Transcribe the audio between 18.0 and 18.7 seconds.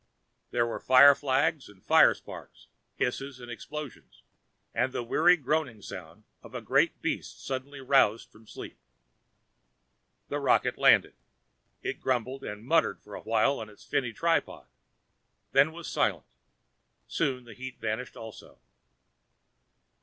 also.